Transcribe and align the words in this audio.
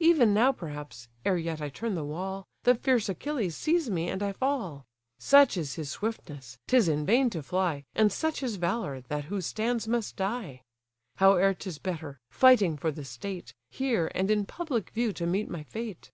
Even 0.00 0.34
now 0.34 0.52
perhaps, 0.52 1.08
ere 1.24 1.38
yet 1.38 1.62
I 1.62 1.70
turn 1.70 1.94
the 1.94 2.04
wall, 2.04 2.46
The 2.64 2.74
fierce 2.74 3.08
Achilles 3.08 3.56
sees 3.56 3.88
me, 3.88 4.10
and 4.10 4.22
I 4.22 4.32
fall: 4.34 4.84
Such 5.18 5.56
is 5.56 5.76
his 5.76 5.88
swiftness, 5.90 6.58
'tis 6.66 6.88
in 6.88 7.06
vain 7.06 7.30
to 7.30 7.42
fly, 7.42 7.84
And 7.94 8.12
such 8.12 8.40
his 8.40 8.56
valour, 8.56 9.00
that 9.08 9.24
who 9.24 9.40
stands 9.40 9.88
must 9.88 10.14
die. 10.16 10.60
Howe'er 11.16 11.54
'tis 11.54 11.78
better, 11.78 12.18
fighting 12.30 12.76
for 12.76 12.90
the 12.92 13.02
state, 13.02 13.54
Here, 13.70 14.12
and 14.14 14.30
in 14.30 14.44
public 14.44 14.90
view, 14.90 15.10
to 15.14 15.24
meet 15.26 15.48
my 15.48 15.62
fate. 15.62 16.10